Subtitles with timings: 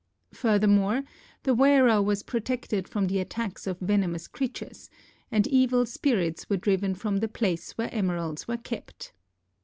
[0.33, 1.03] Furthermore,
[1.43, 4.89] the wearer was protected from the attacks of venomous creatures,
[5.31, 9.13] and evil spirits were driven from the place where emeralds were kept.